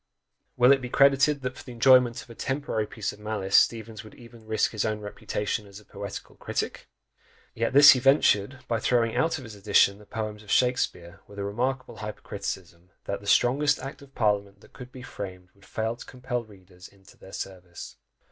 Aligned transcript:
Will 0.57 0.71
it 0.71 0.81
be 0.81 0.89
credited 0.89 1.43
that 1.43 1.55
for 1.55 1.63
the 1.63 1.73
enjoyment 1.73 2.23
of 2.23 2.29
a 2.31 2.33
temporary 2.33 2.87
piece 2.87 3.13
of 3.13 3.19
malice, 3.19 3.55
Steevens 3.55 4.03
would 4.03 4.15
even 4.15 4.47
risk 4.47 4.71
his 4.71 4.83
own 4.83 4.99
reputation 4.99 5.67
as 5.67 5.79
a 5.79 5.85
poetical 5.85 6.35
critic? 6.37 6.87
Yet 7.53 7.73
this 7.73 7.91
he 7.91 7.99
ventured, 7.99 8.65
by 8.67 8.79
throwing 8.79 9.15
out 9.15 9.37
of 9.37 9.43
his 9.43 9.53
edition 9.53 9.99
the 9.99 10.07
poems 10.07 10.41
of 10.41 10.49
Shakspeare, 10.49 11.19
with 11.27 11.37
a 11.37 11.43
remarkable 11.43 11.97
hyper 11.97 12.21
criticism, 12.21 12.89
that 13.05 13.21
"the 13.21 13.27
strongest 13.27 13.77
act 13.77 14.01
of 14.01 14.15
parliament 14.15 14.61
that 14.61 14.73
could 14.73 14.91
be 14.91 15.03
framed 15.03 15.49
would 15.53 15.65
fail 15.67 15.95
to 15.95 16.03
compel 16.03 16.43
readers 16.43 16.87
into 16.87 17.15
their 17.15 17.31
service." 17.31 17.97